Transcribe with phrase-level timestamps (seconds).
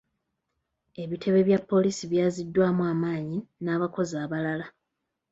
[1.03, 4.65] Ebitebe bya poliisi byazziddwamu amaanyi n'abakozi abalala.